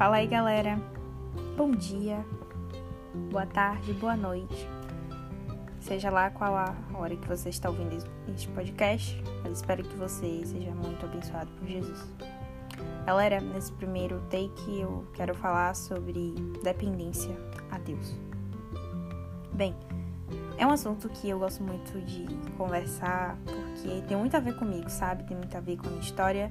[0.00, 0.80] Fala aí, galera.
[1.58, 2.24] Bom dia,
[3.30, 4.66] boa tarde, boa noite.
[5.78, 8.02] Seja lá qual a hora que você está ouvindo
[8.34, 12.02] este podcast, eu espero que você seja muito abençoado por Jesus.
[13.04, 16.32] Galera, nesse primeiro take eu quero falar sobre
[16.64, 17.36] dependência
[17.70, 18.18] a Deus.
[19.52, 19.76] Bem,
[20.56, 22.24] é um assunto que eu gosto muito de
[22.56, 25.24] conversar porque tem muito a ver comigo, sabe?
[25.24, 26.50] Tem muito a ver com a minha história,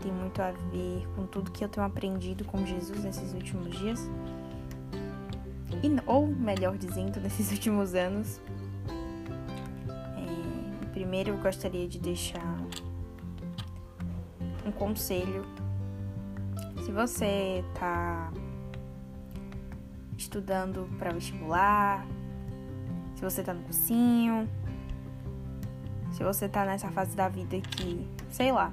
[0.00, 4.08] tem muito a ver com tudo que eu tenho aprendido com Jesus nesses últimos dias.
[5.82, 8.40] E, ou melhor dizendo, nesses últimos anos.
[9.88, 12.58] É, primeiro eu gostaria de deixar
[14.66, 15.44] um conselho.
[16.84, 18.32] Se você está
[20.16, 22.06] estudando para vestibular,
[23.14, 24.48] se você está no cursinho,
[26.12, 28.72] se você está nessa fase da vida que, sei lá,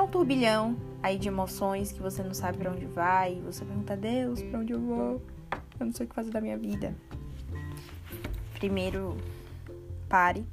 [0.00, 3.64] tá um turbilhão aí de emoções que você não sabe para onde vai, e você
[3.64, 5.22] pergunta Deus, para onde eu vou?
[5.78, 6.94] Eu não sei o que fazer da minha vida.
[8.54, 9.16] Primeiro,
[10.08, 10.46] pare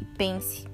[0.00, 0.66] e pense.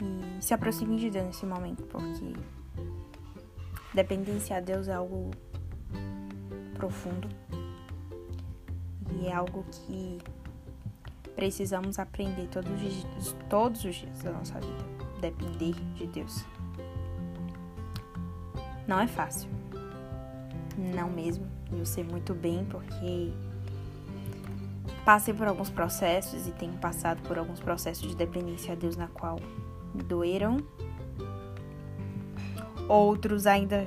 [0.00, 2.32] E se aproxime de Deus nesse momento, porque
[3.94, 5.30] dependência a Deus é algo
[6.74, 7.28] profundo
[9.20, 10.18] e é algo que
[11.34, 14.84] precisamos aprender todos os, dias, todos os dias da nossa vida.
[15.20, 16.44] Depender de Deus.
[18.86, 19.48] Não é fácil.
[20.76, 21.46] Não mesmo.
[21.72, 23.32] Eu sei muito bem porque
[25.04, 29.08] passei por alguns processos e tenho passado por alguns processos de dependência a Deus na
[29.08, 29.38] qual
[29.94, 30.58] me doeram.
[32.88, 33.86] Outros ainda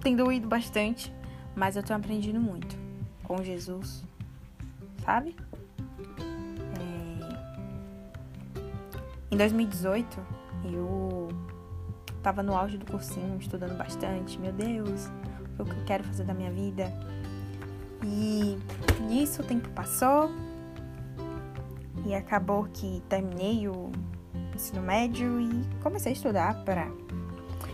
[0.00, 1.12] têm doído bastante,
[1.54, 2.76] mas eu tô aprendendo muito
[3.22, 4.04] com Jesus,
[5.04, 5.34] sabe?
[9.34, 10.20] Em 2018,
[10.64, 11.28] eu
[12.22, 14.38] tava no auge do cursinho, estudando bastante.
[14.38, 15.10] Meu Deus,
[15.58, 16.84] o que eu quero fazer da minha vida?
[18.04, 18.56] E
[19.08, 20.30] nisso o tempo passou
[22.06, 23.90] e acabou que terminei o
[24.54, 26.86] ensino médio e comecei a estudar para.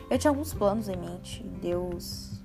[0.08, 1.42] Eu tinha alguns planos em mente.
[1.60, 2.42] Deus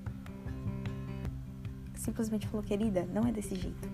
[1.96, 3.90] simplesmente falou, querida, não é desse jeito.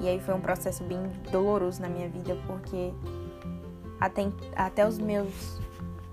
[0.00, 1.00] E aí foi um processo bem
[1.32, 2.92] doloroso na minha vida porque
[4.02, 5.60] até, até os meus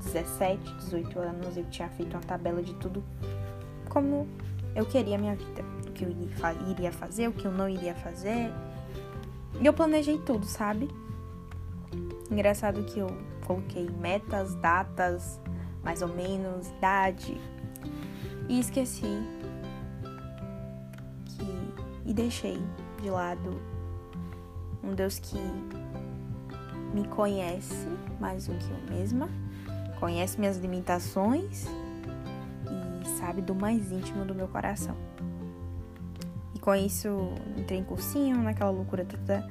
[0.03, 3.03] 17, 18 anos eu tinha feito uma tabela de tudo
[3.89, 4.27] como
[4.75, 5.63] eu queria a minha vida.
[5.87, 6.09] O que eu
[6.69, 8.53] iria fazer, o que eu não iria fazer.
[9.59, 10.87] E eu planejei tudo, sabe?
[12.29, 13.07] Engraçado que eu
[13.45, 15.41] coloquei metas, datas,
[15.83, 17.41] mais ou menos, idade.
[18.47, 19.23] E esqueci
[21.25, 22.07] que.
[22.09, 22.61] E deixei
[23.01, 23.59] de lado
[24.83, 25.39] um Deus que
[26.93, 27.87] me conhece
[28.19, 29.29] mais do que eu mesma,
[29.99, 31.65] conhece minhas limitações
[33.03, 34.95] e sabe do mais íntimo do meu coração.
[36.55, 37.07] E com isso,
[37.57, 39.47] entrei em cursinho, naquela loucura toda.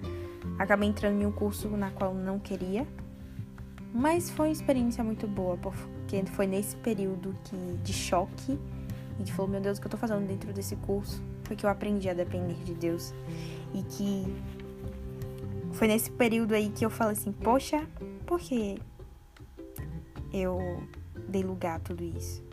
[0.59, 2.87] Acabei entrando em um curso na qual não queria,
[3.95, 8.59] mas foi uma experiência muito boa, porque foi nesse período que, de choque
[9.19, 11.23] e de falou: Meu Deus, o que eu tô fazendo dentro desse curso?
[11.45, 13.15] Foi que eu aprendi a depender de Deus
[13.75, 14.27] e que
[15.79, 17.87] foi nesse período aí que eu falei assim, poxa,
[18.27, 18.83] por que
[20.33, 20.83] eu
[21.29, 22.45] dei lugar a tudo isso?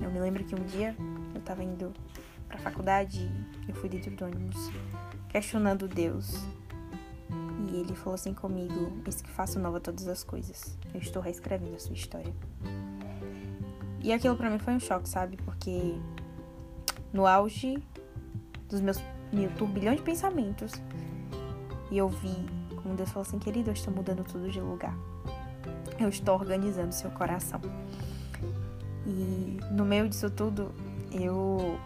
[0.00, 0.94] Eu me lembro que um dia
[1.34, 1.92] eu tava indo
[2.46, 3.28] pra faculdade
[3.66, 4.70] e eu fui dentro do ônibus
[5.28, 6.46] questionando Deus.
[7.72, 10.78] E ele falou assim comigo: Eis que faço nova todas as coisas.
[10.94, 12.32] Eu estou reescrevendo a sua história.
[14.00, 15.36] E aquilo para mim foi um choque, sabe?
[15.38, 15.96] Porque
[17.12, 17.82] no auge
[18.68, 19.02] dos meus
[19.32, 20.70] mil turbilhões de pensamentos,
[21.90, 22.34] e eu vi
[22.86, 24.96] como Deus falou assim: querido, eu estou mudando tudo de lugar.
[25.98, 27.60] Eu estou organizando seu coração.
[29.04, 30.72] E no meio disso tudo,
[31.10, 31.78] eu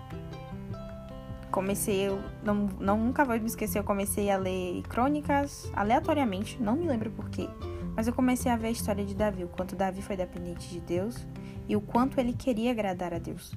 [1.51, 6.77] comecei, eu não, não nunca vou me esquecer, eu comecei a ler crônicas aleatoriamente, não
[6.77, 7.49] me lembro porquê,
[7.97, 10.81] mas eu comecei a ver a história de Davi, o quanto Davi foi dependente de
[10.81, 11.27] Deus
[11.69, 13.55] e o quanto ele queria agradar a Deus.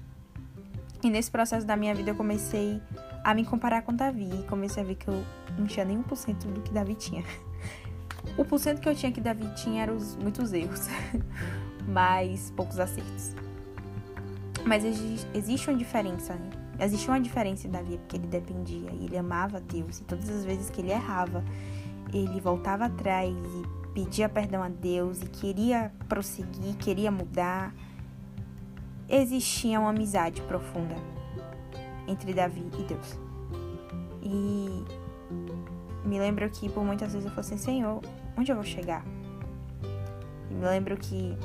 [1.03, 2.81] E nesse processo da minha vida eu comecei
[3.23, 5.23] a me comparar com Davi e comecei a ver que eu
[5.57, 7.23] não tinha nem 1% do que Davi tinha.
[8.37, 10.87] O porcento que eu tinha que Davi tinha eram os, muitos erros,
[11.85, 13.35] mas poucos acertos.
[14.65, 14.85] Mas
[15.33, 16.49] existe uma diferença, né?
[16.79, 19.99] Existe uma diferença em Davi, porque ele dependia e ele amava Deus.
[19.99, 21.43] E todas as vezes que ele errava,
[22.13, 27.75] ele voltava atrás e pedia perdão a Deus e queria prosseguir, queria mudar.
[29.09, 30.95] Existia uma amizade profunda
[32.07, 33.19] entre Davi e Deus.
[34.21, 34.83] E
[36.05, 38.01] me lembro que por muitas vezes eu falei assim, Senhor,
[38.37, 39.03] onde eu vou chegar?
[40.49, 41.37] E me lembro que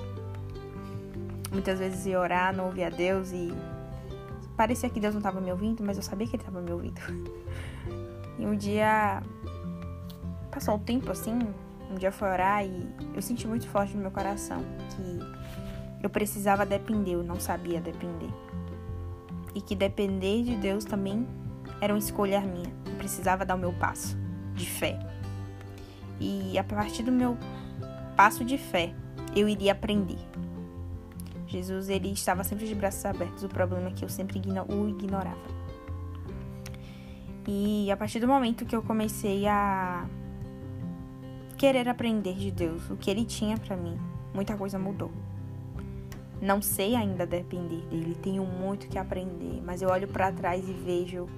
[1.51, 3.53] muitas vezes ia orar, não ouvia Deus e
[4.57, 7.01] parecia que Deus não estava me ouvindo, mas eu sabia que ele estava me ouvindo.
[8.41, 9.21] E um dia
[10.49, 11.37] passou o tempo assim,
[11.91, 15.19] um dia foi orar e eu senti muito forte no meu coração que
[16.01, 18.31] eu precisava depender, eu não sabia depender.
[19.59, 21.27] E que depender de Deus também
[21.81, 22.73] era uma escolha minha.
[22.87, 24.17] Eu precisava dar o meu passo
[24.55, 24.97] de fé.
[26.21, 27.37] E a partir do meu
[28.17, 28.95] passo de fé,
[29.35, 30.21] eu iria aprender.
[31.49, 33.43] Jesus, ele estava sempre de braços abertos.
[33.43, 35.37] O problema é que eu sempre o ignorava.
[37.49, 40.07] E a partir do momento que eu comecei a
[41.57, 43.99] querer aprender de Deus, o que ele tinha para mim,
[44.33, 45.11] muita coisa mudou.
[46.41, 50.73] Não sei ainda depender dele, tenho muito que aprender, mas eu olho para trás e
[50.73, 51.29] vejo,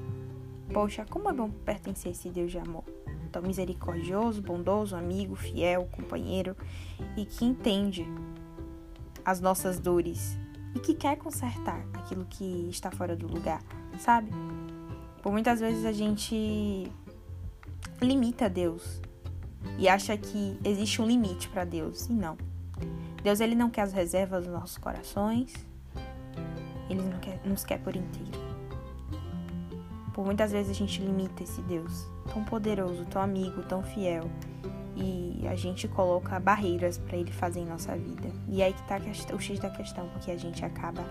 [0.72, 2.84] poxa, como é bom pertencer a esse Deus de amor.
[3.32, 6.56] Tão misericordioso, bondoso, amigo, fiel, companheiro
[7.16, 8.06] e que entende
[9.24, 10.36] as nossas dores
[10.74, 13.62] e que quer consertar aquilo que está fora do lugar,
[13.98, 14.30] sabe?
[15.22, 16.90] Por muitas vezes a gente
[18.02, 19.00] limita Deus
[19.78, 22.36] e acha que existe um limite para Deus e não.
[23.22, 25.52] Deus ele não quer as reservas dos nossos corações,
[26.88, 28.50] ele não quer, nos quer por inteiro.
[30.14, 34.28] Por muitas vezes a gente limita esse Deus tão poderoso, tão amigo, tão fiel,
[34.96, 38.30] e a gente coloca barreiras para ele fazer em nossa vida.
[38.48, 38.98] E é aí que tá
[39.34, 41.04] o X da questão, porque a gente acaba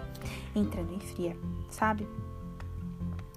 [0.56, 1.36] entrando em fria,
[1.70, 2.08] sabe?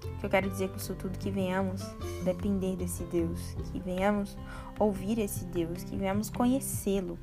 [0.03, 1.81] O que eu quero dizer com isso tudo que venhamos
[2.23, 4.37] depender desse Deus, que venhamos
[4.79, 7.17] ouvir esse Deus, que venhamos conhecê-lo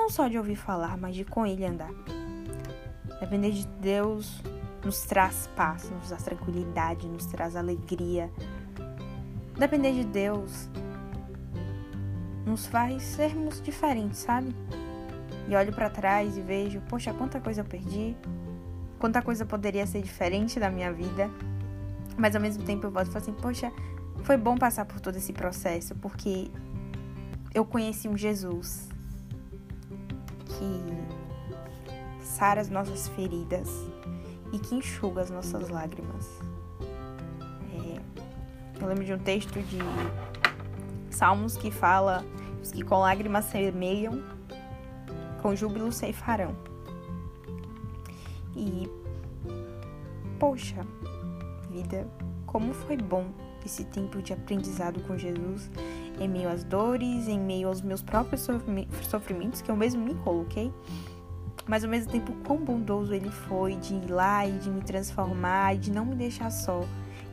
[0.00, 1.92] não só de ouvir falar, mas de com Ele andar.
[3.20, 4.42] Depender de Deus
[4.82, 8.30] nos traz paz, nos traz tranquilidade, nos traz alegria.
[9.58, 10.70] Depender de Deus
[12.46, 14.56] nos faz sermos diferentes, sabe?
[15.46, 18.16] E olho para trás e vejo, poxa, quanta coisa eu perdi,
[18.98, 21.30] quanta coisa poderia ser diferente da minha vida.
[22.16, 23.70] Mas ao mesmo tempo eu volto e falo assim, poxa,
[24.24, 26.50] foi bom passar por todo esse processo, porque
[27.52, 28.89] eu conheci um Jesus
[30.60, 33.68] que sara as nossas feridas
[34.52, 36.28] e que enxuga as nossas lágrimas.
[37.72, 38.00] É,
[38.80, 39.78] eu lembro de um texto de
[41.10, 42.24] Salmos que fala:
[42.62, 44.22] os que com lágrimas semeiam,
[45.40, 46.54] com júbilo ceifarão.
[48.54, 48.90] E,
[50.38, 50.86] poxa,
[51.70, 52.06] vida,
[52.46, 53.26] como foi bom
[53.64, 55.70] esse tempo de aprendizado com Jesus
[56.18, 58.46] em meio às dores, em meio aos meus próprios
[59.02, 60.72] sofrimentos que eu mesmo me coloquei.
[61.66, 65.74] Mas ao mesmo tempo, quão bondoso ele foi de ir lá e de me transformar
[65.74, 66.84] e de não me deixar só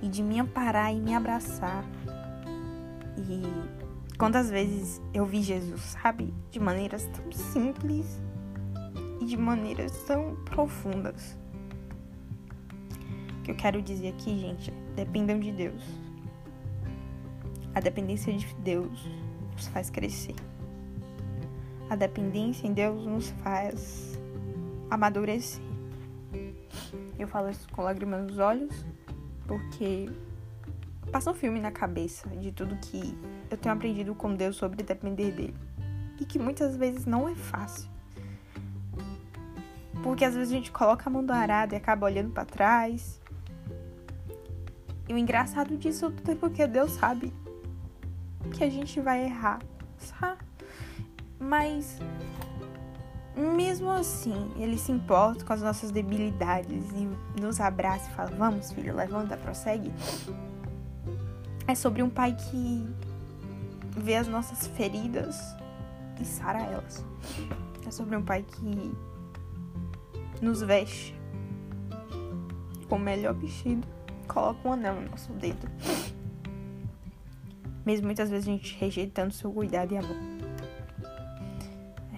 [0.01, 1.83] e de me amparar e me abraçar.
[3.17, 3.41] E
[4.17, 6.33] quantas vezes eu vi Jesus, sabe?
[6.51, 8.21] De maneiras tão simples
[9.19, 11.37] e de maneiras tão profundas.
[13.39, 16.06] O que eu quero dizer aqui, gente, dependam de Deus.
[17.77, 19.07] A dependência de Deus
[19.53, 20.33] nos faz crescer.
[21.87, 24.19] A dependência em Deus nos faz
[24.89, 25.61] amadurecer.
[27.19, 28.83] Eu falo isso com lágrimas nos olhos,
[29.45, 30.09] porque
[31.11, 33.15] passa um filme na cabeça de tudo que
[33.47, 35.55] eu tenho aprendido com Deus sobre depender dele.
[36.19, 37.87] E que muitas vezes não é fácil.
[40.01, 43.21] Porque às vezes a gente coloca a mão do arado e acaba olhando para trás.
[45.07, 47.31] E o engraçado disso tudo é porque Deus sabe
[48.57, 49.59] que a gente vai errar,
[49.97, 50.41] sabe?
[51.39, 51.99] Mas
[53.35, 58.71] mesmo assim, ele se importa com as nossas debilidades e nos abraça e fala: Vamos,
[58.71, 59.93] filho, levanta, prossegue.
[61.67, 62.87] É sobre um pai que
[63.91, 65.39] vê as nossas feridas
[66.19, 67.05] e sara elas.
[67.85, 68.91] É sobre um pai que
[70.41, 71.15] nos veste
[72.89, 73.85] com o melhor vestido,
[74.27, 75.67] coloca um anel no nosso dedo
[77.87, 80.17] mesmo muitas vezes a gente rejeitando seu cuidado e amor.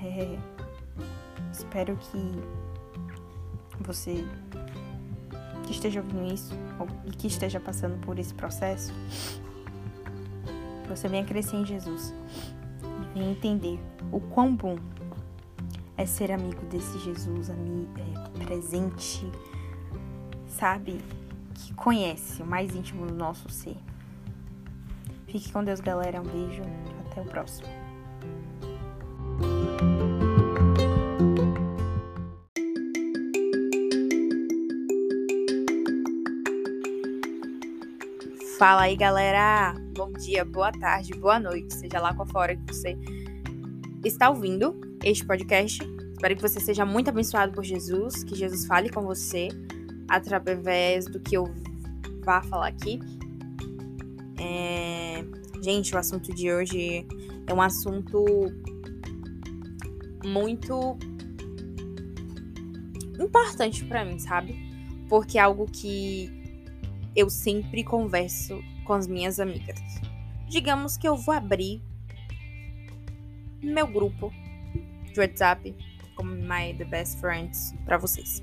[0.03, 0.39] É,
[1.51, 2.17] espero que
[3.79, 4.25] você
[5.63, 6.55] que esteja ouvindo isso
[7.05, 8.91] e que esteja passando por esse processo,
[10.87, 12.15] você venha crescer em Jesus
[12.81, 13.79] e venha entender
[14.11, 14.75] o quão bom
[15.95, 19.31] é ser amigo desse Jesus, amigo, é, presente,
[20.47, 20.99] sabe?
[21.53, 23.77] Que conhece o mais íntimo do nosso ser.
[25.31, 26.21] Fique com Deus, galera.
[26.21, 26.63] Um beijo.
[27.05, 27.67] Até o próximo.
[38.59, 39.73] Fala aí, galera.
[39.95, 42.97] Bom dia, boa tarde, boa noite, seja lá qual for que você
[44.03, 45.81] está ouvindo este podcast.
[46.11, 49.47] Espero que você seja muito abençoado por Jesus, que Jesus fale com você
[50.09, 51.45] através do que eu
[52.21, 52.99] vá falar aqui.
[54.37, 54.78] É...
[55.61, 57.05] Gente, o assunto de hoje
[57.45, 58.25] é um assunto
[60.23, 60.97] muito
[63.19, 64.57] importante para mim, sabe?
[65.09, 66.29] Porque é algo que
[67.15, 69.79] eu sempre converso com as minhas amigas.
[70.47, 71.81] Digamos que eu vou abrir
[73.61, 74.31] meu grupo
[75.11, 75.75] de WhatsApp
[76.15, 78.41] como My The Best Friends para vocês.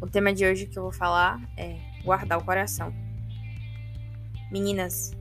[0.00, 2.94] O tema de hoje que eu vou falar é guardar o coração.
[4.52, 5.12] Meninas,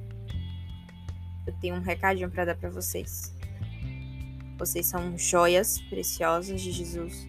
[1.46, 3.34] eu tenho um recadinho para dar para vocês.
[4.58, 7.28] Vocês são joias preciosas de Jesus,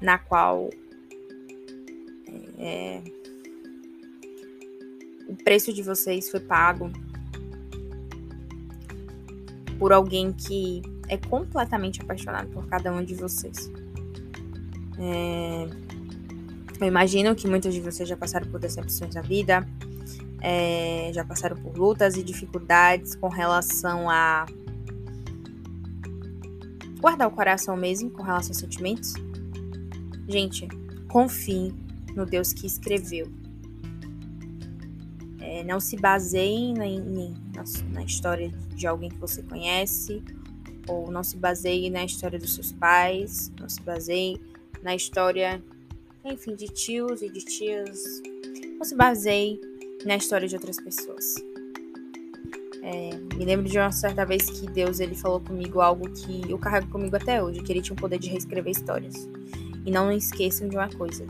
[0.00, 0.68] na qual
[2.58, 3.02] é,
[5.28, 6.90] o preço de vocês foi pago
[9.78, 13.70] por alguém que é completamente apaixonado por cada um de vocês.
[14.98, 15.68] É,
[16.80, 19.66] eu imagino que muitos de vocês já passaram por decepções na vida,
[20.42, 24.44] é, já passaram por lutas e dificuldades com relação a
[27.00, 29.14] guardar o coração mesmo, com relação aos sentimentos.
[30.28, 30.66] Gente,
[31.08, 31.72] confie
[32.16, 33.30] no Deus que escreveu.
[35.40, 40.24] É, não se baseie na, na, na história de alguém que você conhece,
[40.88, 44.40] ou não se baseie na história dos seus pais, não se baseie
[44.82, 45.62] na história,
[46.24, 48.20] enfim, de tios e de tias.
[48.76, 49.60] Não se baseie
[50.04, 51.34] na história de outras pessoas.
[52.82, 56.58] É, me lembro de uma certa vez que Deus ele falou comigo algo que eu
[56.58, 59.28] carrego comigo até hoje, que ele tinha o poder de reescrever histórias.
[59.86, 61.24] E não esqueçam de uma coisa: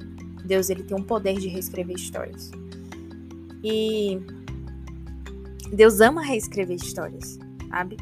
[0.45, 2.51] Deus ele tem um poder de reescrever histórias.
[3.63, 4.19] E
[5.73, 7.39] Deus ama reescrever histórias,
[7.69, 7.97] sabe?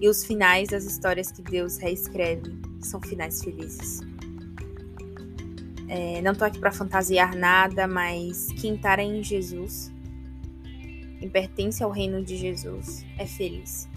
[0.00, 4.00] E os finais das histórias que Deus reescreve são finais felizes.
[5.88, 9.92] É, não tô aqui para fantasiar nada, mas quem tá em Jesus,
[11.18, 13.88] quem pertence ao reino de Jesus, é feliz,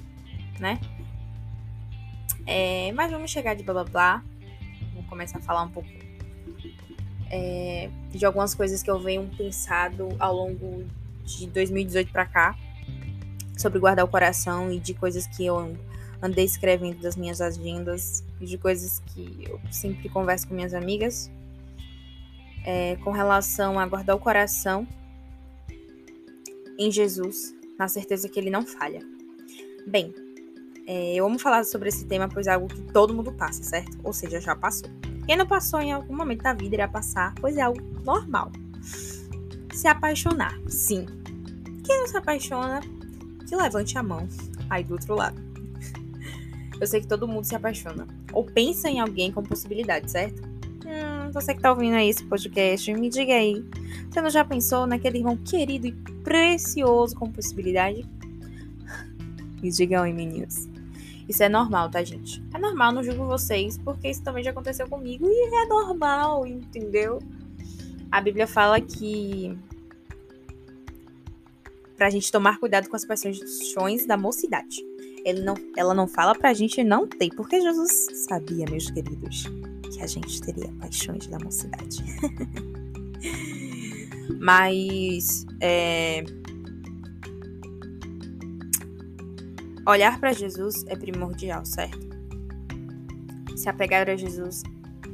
[0.60, 0.80] né?
[2.46, 4.24] É, mas vamos chegar de blá blá blá.
[4.94, 5.90] Vou começar a falar um pouco
[7.30, 10.86] é, de algumas coisas que eu venho pensado ao longo
[11.26, 12.56] de 2018 para cá
[13.58, 15.78] sobre guardar o coração e de coisas que eu
[16.22, 21.30] andei escrevendo das minhas agendas e de coisas que eu sempre converso com minhas amigas
[22.66, 24.88] é, com relação a guardar o coração
[26.80, 29.02] em Jesus, na certeza que ele não falha.
[29.86, 30.14] Bem,
[30.88, 34.00] é, eu amo falar sobre esse tema, pois é algo que todo mundo passa, certo?
[34.04, 34.90] Ou seja, já passou.
[35.28, 38.52] Quem não passou em algum momento da vida irá passar, pois é algo normal.
[39.72, 41.06] Se apaixonar, sim.
[41.86, 42.80] Quem não se apaixona,
[43.48, 44.28] que levante a mão
[44.70, 45.40] aí do outro lado.
[46.80, 48.08] Eu sei que todo mundo se apaixona.
[48.32, 50.42] Ou pensa em alguém com possibilidade, certo?
[50.86, 53.64] Hum, você que tá ouvindo aí esse podcast, me diga aí.
[54.10, 55.92] Você não já pensou naquele irmão querido e
[56.24, 58.06] precioso com possibilidade?
[59.62, 60.68] Me digam aí, meninos.
[61.28, 62.44] Isso é normal, tá, gente?
[62.54, 67.20] É normal, não julgo vocês, porque isso também já aconteceu comigo e é normal, entendeu?
[68.12, 69.56] A Bíblia fala que
[71.96, 74.78] pra gente tomar cuidado com as paixões da mocidade.
[75.26, 79.44] Ele não, ela não fala pra gente não ter, porque Jesus sabia, meus queridos,
[79.94, 82.02] que a gente teria paixões da mocidade.
[84.38, 86.24] Mas é,
[89.90, 91.98] Olhar para Jesus é primordial, certo?
[93.56, 94.62] Se apegar a Jesus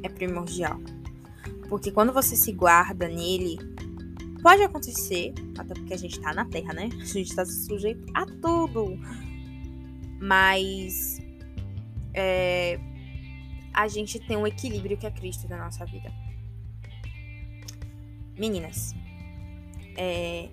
[0.03, 0.77] é primordial.
[1.69, 3.57] Porque quando você se guarda nele,
[4.41, 6.89] pode acontecer, até porque a gente tá na terra, né?
[7.00, 9.00] A gente tá sujeito a tudo.
[10.19, 11.22] Mas
[12.13, 12.77] é,
[13.74, 16.12] a gente tem um equilíbrio que é Cristo na nossa vida.
[18.38, 18.93] Meninas,
[19.95, 20.49] é,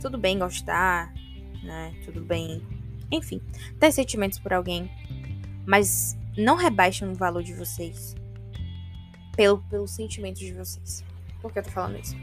[0.00, 1.12] tudo bem gostar,
[1.62, 1.94] né?
[2.04, 2.62] Tudo bem
[3.12, 3.40] enfim,
[3.78, 4.90] ter sentimentos por alguém.
[5.66, 8.14] Mas não rebaixem o valor de vocês
[9.36, 11.04] pelo, pelos sentimentos de vocês.
[11.40, 12.16] Por que eu tô falando isso?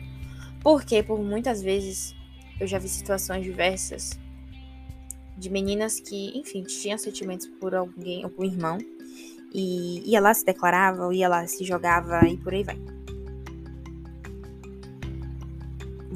[0.61, 2.15] Porque por muitas vezes
[2.59, 4.19] eu já vi situações diversas
[5.37, 8.77] de meninas que, enfim, tinham sentimentos por alguém ou por um irmão
[9.53, 12.98] e ia lá se declarava, ia lá se jogava e por aí vai.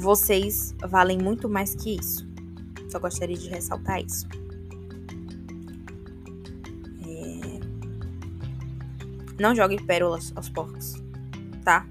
[0.04, 2.28] Vocês valem muito mais que isso.
[2.90, 4.28] Só gostaria de ressaltar isso.
[9.40, 10.96] Não jogue pérolas aos porcos,
[11.64, 11.88] tá?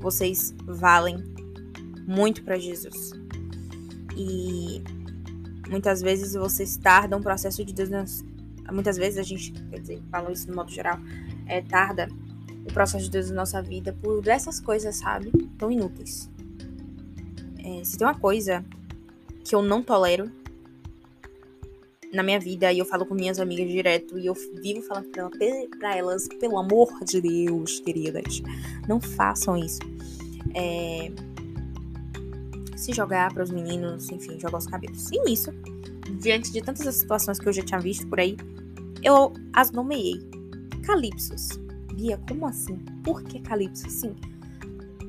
[0.00, 1.22] Vocês valem
[2.08, 3.12] muito para Jesus.
[4.16, 4.82] E
[5.70, 8.24] muitas vezes vocês tardam o processo de Deus.
[8.72, 10.98] Muitas vezes a gente, quer dizer, falo isso no modo geral,
[11.46, 12.08] é, tarda
[12.68, 15.30] o processo de Deus na nossa vida por essas coisas, sabe?
[15.58, 16.30] Tão inúteis.
[17.58, 18.64] É, se tem uma coisa
[19.44, 20.30] que eu não tolero
[22.12, 25.22] na minha vida, e eu falo com minhas amigas direto, e eu vivo falando pra,
[25.22, 25.30] ela,
[25.78, 28.42] pra elas, pelo amor de Deus, queridas,
[28.86, 29.80] não façam isso.
[30.54, 31.10] É,
[32.76, 35.10] se jogar para os meninos, enfim, jogar os cabelos.
[35.12, 35.52] E nisso,
[36.20, 38.36] diante de tantas situações que eu já tinha visto por aí,
[39.02, 40.18] eu as nomeei.
[40.84, 41.60] Calypsos.
[41.98, 42.76] Bia, como assim?
[43.02, 43.90] Por que Calypso?
[43.90, 44.14] Sim.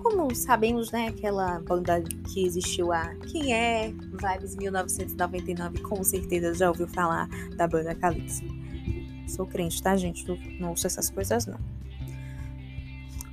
[0.01, 6.67] Como sabemos, né, aquela banda que existiu há quem é Vibes 1999, com certeza já
[6.67, 8.43] ouviu falar da banda Calypso.
[9.27, 10.27] Sou crente, tá, gente?
[10.27, 11.59] Não, não ouço essas coisas, não.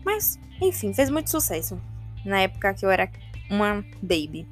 [0.04, 1.80] Mas, enfim, fez muito sucesso.
[2.26, 3.10] Na época que eu era
[3.50, 4.46] uma baby.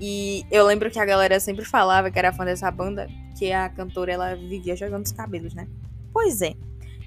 [0.00, 3.68] E eu lembro que a galera sempre falava que era fã dessa banda, que a
[3.68, 5.68] cantora ela vivia jogando os cabelos, né?
[6.12, 6.54] Pois é.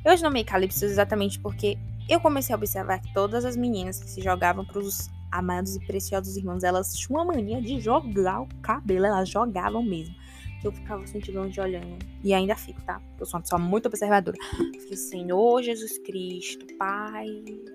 [0.03, 1.77] Eu nomeei Calypso exatamente porque
[2.08, 6.38] eu comecei a observar que todas as meninas que se jogavam pros amados e preciosos
[6.38, 10.15] irmãos, elas tinham uma mania de jogar o cabelo, elas jogavam mesmo.
[10.63, 12.06] Eu ficava sentindo onde olhando.
[12.24, 13.01] E ainda fico, tá?
[13.18, 14.38] Eu sou uma pessoa muito observadora.
[14.79, 17.27] Fiquei, Senhor Jesus Cristo, Pai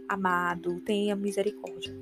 [0.08, 1.94] amado, tenha misericórdia.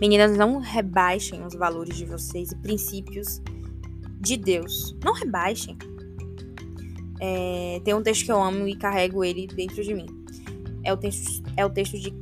[0.00, 3.42] Meninas, não rebaixem os valores de vocês e princípios
[4.20, 4.96] de Deus.
[5.02, 5.76] Não rebaixem.
[7.20, 10.06] É, tem um texto que eu amo e carrego ele dentro de mim.
[10.84, 12.14] É o texto, é o texto de,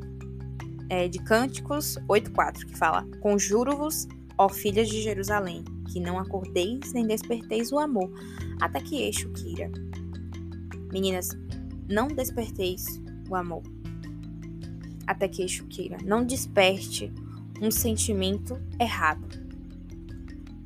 [0.88, 7.06] é, de Cânticos 8.4, que fala Conjuro-vos, ó filhas de Jerusalém, que não acordeis nem
[7.06, 8.10] desperteis o amor,
[8.60, 9.70] até que eixo queira.
[10.92, 11.28] Meninas,
[11.88, 13.62] não desperteis o amor
[15.06, 15.98] até que eixo queira.
[16.04, 17.12] Não desperte
[17.60, 19.26] um sentimento errado.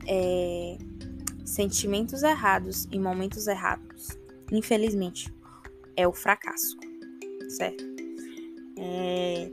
[0.06, 0.78] É,
[1.50, 4.18] sentimentos errados em momentos errados,
[4.50, 5.32] infelizmente,
[5.96, 6.76] é o fracasso,
[7.48, 7.84] certo?
[8.78, 9.50] É,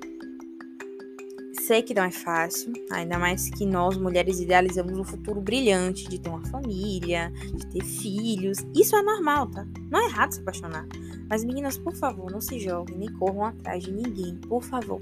[1.67, 6.17] sei que não é fácil, ainda mais que nós mulheres idealizamos um futuro brilhante de
[6.17, 8.59] ter uma família, de ter filhos.
[8.73, 9.67] Isso é normal, tá?
[9.91, 10.87] Não é errado se apaixonar.
[11.29, 14.99] Mas meninas, por favor, não se joguem nem corram atrás de ninguém, por favor.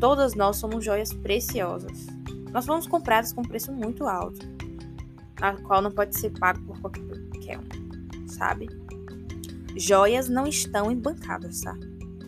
[0.00, 2.06] Todas nós somos joias preciosas.
[2.50, 4.48] Nós fomos compradas com preço muito alto,
[5.40, 8.68] a qual não pode ser pago por qualquer um, sabe?
[9.76, 11.72] Joias não estão em bancadas, tá?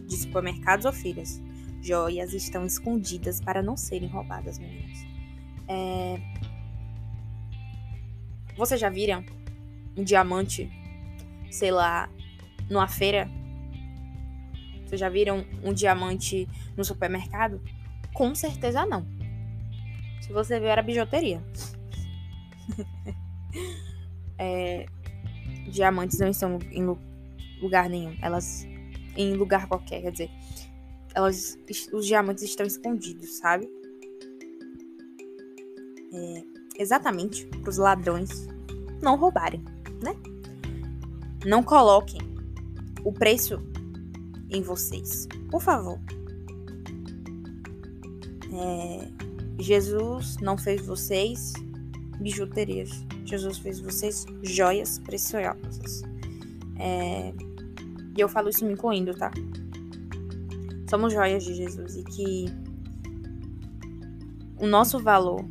[0.07, 1.41] De supermercados ou feiras.
[1.81, 4.99] Joias estão escondidas para não serem roubadas, meninas.
[5.69, 6.21] É...
[8.57, 9.25] Vocês já viram
[9.97, 10.71] um diamante,
[11.51, 12.09] sei lá,
[12.71, 13.29] numa feira?
[14.87, 17.61] Vocês já viram um diamante no supermercado?
[18.15, 19.07] Com certeza não.
[20.21, 21.43] Se você ver, era bijuteria.
[24.39, 24.87] É,
[25.69, 26.85] diamantes não estão em
[27.61, 28.17] lugar nenhum.
[28.21, 28.67] Elas
[29.17, 30.31] em lugar qualquer, quer dizer,
[31.15, 31.59] elas,
[31.93, 33.69] os diamantes estão escondidos, sabe?
[36.15, 36.45] É,
[36.79, 38.49] exatamente para os ladrões
[39.03, 39.63] não roubarem,
[40.03, 40.15] né?
[41.45, 42.21] Não coloquem
[43.05, 43.61] o preço
[44.51, 45.27] em vocês.
[45.51, 45.99] Por favor.
[48.55, 49.09] É,
[49.59, 51.53] Jesus não fez vocês
[52.21, 52.91] bijuterias.
[53.33, 56.03] Jesus fez vocês joias preciosas.
[56.79, 57.33] É,
[58.15, 59.31] e eu falo isso me incluindo, tá?
[60.89, 62.45] Somos joias de Jesus e que
[64.59, 65.43] o nosso valor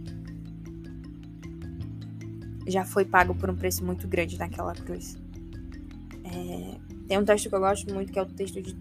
[2.67, 5.17] já foi pago por um preço muito grande naquela cruz.
[6.23, 8.75] É, tem um texto que eu gosto muito, que é o texto de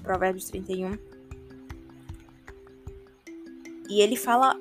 [0.00, 0.96] Provérbios 31.
[3.90, 4.56] E ele fala.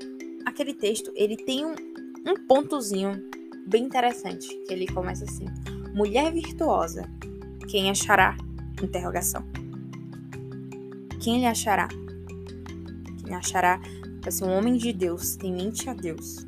[0.46, 3.32] Aquele texto, ele tem um, um pontozinho
[3.68, 4.48] bem interessante.
[4.68, 5.46] Que ele começa assim:
[5.94, 7.10] Mulher virtuosa,
[7.70, 8.38] quem achará?
[8.82, 9.44] Interrogação.
[11.22, 11.88] Quem lhe achará?
[13.24, 13.80] Quem achará
[14.22, 16.46] para ser um homem de Deus, temente a Deus,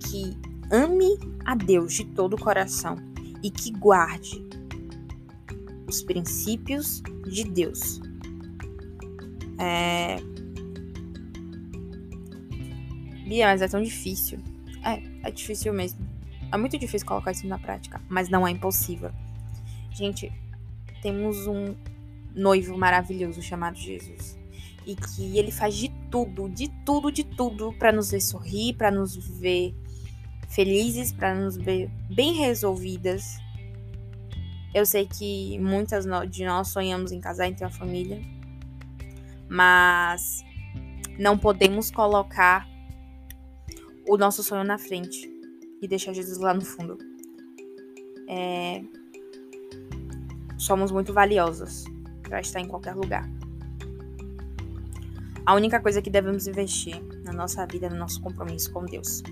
[0.00, 0.36] que
[0.70, 2.96] ame a Deus de todo o coração
[3.42, 4.44] e que guarde
[5.88, 8.00] os princípios de Deus.
[9.58, 10.16] É...
[13.26, 14.38] Bia, mas é tão difícil.
[14.84, 16.11] É, é difícil mesmo.
[16.52, 19.10] É muito difícil colocar isso na prática, mas não é impossível.
[19.90, 20.30] Gente,
[21.00, 21.74] temos um
[22.34, 24.38] noivo maravilhoso chamado Jesus.
[24.86, 28.90] E que ele faz de tudo, de tudo, de tudo para nos ver sorrir, para
[28.90, 29.74] nos ver
[30.48, 33.38] felizes, para nos ver bem resolvidas,
[34.74, 38.22] eu sei que muitas de nós sonhamos em casar e ter uma família,
[39.48, 40.42] mas
[41.18, 42.66] não podemos colocar
[44.08, 45.30] o nosso sonho na frente.
[45.82, 46.96] E deixar Jesus lá no fundo.
[48.28, 48.82] É...
[50.56, 51.84] Somos muito valiosos
[52.22, 53.28] para estar em qualquer lugar.
[55.44, 59.24] A única coisa que devemos investir na nossa vida é no nosso compromisso com Deus.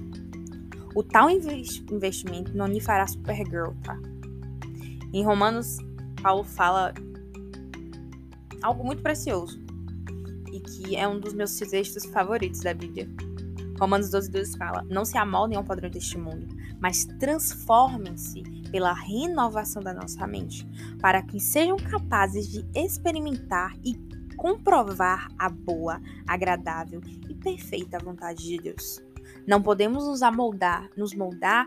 [0.92, 3.96] O tal investimento não lhe fará supergirl, tá?
[5.12, 5.76] Em Romanos,
[6.20, 6.92] Paulo fala
[8.60, 9.60] algo muito precioso
[10.52, 13.08] e que é um dos meus textos favoritos da Bíblia.
[13.80, 16.46] Romanos 12, 12 fala: Não se amoldem ao padrão deste mundo,
[16.78, 20.66] mas transformem-se pela renovação da nossa mente,
[21.00, 23.96] para que sejam capazes de experimentar e
[24.36, 29.02] comprovar a boa, agradável e perfeita vontade de Deus.
[29.46, 31.66] Não podemos nos amoldar, nos moldar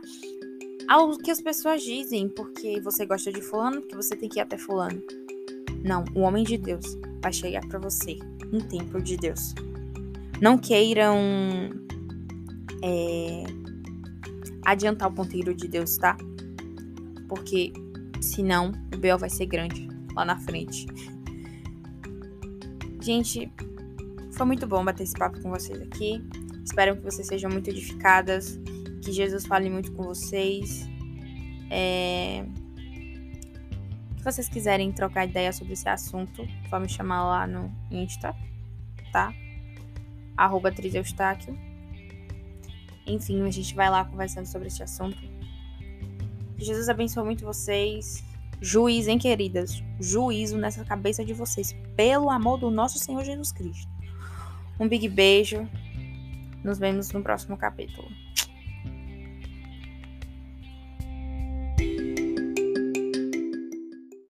[0.87, 4.41] ao que as pessoas dizem, porque você gosta de fulano, porque você tem que ir
[4.41, 5.01] até fulano.
[5.83, 6.85] Não, o homem de Deus
[7.21, 8.17] vai chegar para você
[8.51, 9.53] no templo de Deus.
[10.41, 11.17] Não queiram
[12.83, 13.43] é,
[14.65, 16.17] adiantar o ponteiro de Deus, tá?
[17.29, 17.71] Porque
[18.21, 19.17] senão o B.O.
[19.17, 20.85] vai ser grande lá na frente.
[23.01, 23.51] Gente,
[24.33, 26.21] foi muito bom bater esse papo com vocês aqui.
[26.63, 28.59] Espero que vocês sejam muito edificadas,
[29.01, 30.87] que Jesus fale muito com vocês.
[31.69, 32.45] É...
[34.17, 38.33] Se vocês quiserem trocar ideia sobre esse assunto, só me chamar lá no Insta,
[39.11, 39.33] tá?
[40.37, 41.72] Arroba Triseustáquio.
[43.05, 45.17] Enfim, a gente vai lá conversando sobre esse assunto.
[46.57, 48.23] Jesus abençoe muito vocês.
[48.61, 49.83] Juiz, hein, queridas?
[49.99, 53.91] Juízo nessa cabeça de vocês, pelo amor do nosso Senhor Jesus Cristo.
[54.79, 55.67] Um big beijo.
[56.63, 58.07] Nos vemos no próximo capítulo.